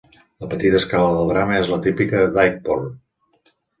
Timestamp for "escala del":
0.83-1.29